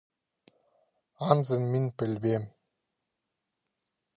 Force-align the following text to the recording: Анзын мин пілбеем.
Анзын 1.33 1.67
мин 1.75 1.85
пілбеем. 1.99 2.49